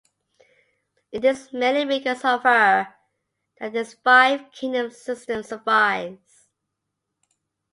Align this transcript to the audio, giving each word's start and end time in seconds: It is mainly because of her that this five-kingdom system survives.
It 1.11 1.23
is 1.23 1.53
mainly 1.53 1.85
because 1.85 2.25
of 2.25 2.41
her 2.41 2.87
that 3.59 3.71
this 3.73 3.93
five-kingdom 3.93 4.89
system 4.89 5.43
survives. 5.43 6.47